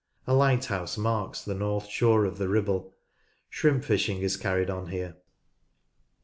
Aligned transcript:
A 0.25 0.33
lighthouse 0.33 0.97
marks 0.97 1.43
the 1.43 1.53
north 1.53 1.87
shore 1.87 2.25
of 2.25 2.39
the 2.39 2.47
Ribble. 2.47 2.95
Shrimp 3.51 3.83
fishing 3.83 4.17
is 4.23 4.35
carried 4.35 4.67
on 4.71 4.87
here. 4.87 5.15